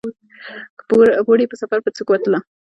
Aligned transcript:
که 0.77 0.83
په 0.87 0.93
اوړي 1.27 1.45
په 1.51 1.55
سفر 1.61 1.79
به 1.83 1.89
څوک 1.97 2.07
وتله 2.09 2.39